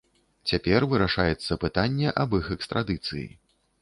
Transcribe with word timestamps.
Цяпер 0.51 0.85
вырашаецца 0.93 1.59
пытанне 1.65 2.17
аб 2.25 2.35
іх 2.39 2.45
экстрадыцыі. 2.57 3.27